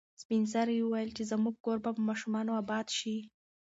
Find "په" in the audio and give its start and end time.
1.95-2.01